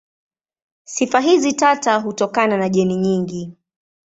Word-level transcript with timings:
Sifa 0.83 1.19
hizi 1.19 1.53
tata 1.53 1.95
hutokana 1.97 2.57
na 2.57 2.69
jeni 2.69 2.95
nyingi. 2.95 3.53